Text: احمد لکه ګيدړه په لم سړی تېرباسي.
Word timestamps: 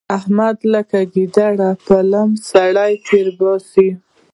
احمد 0.17 0.57
لکه 0.73 0.99
ګيدړه 1.13 1.69
په 1.85 1.97
لم 2.11 2.29
سړی 2.51 2.93
تېرباسي. 3.07 3.89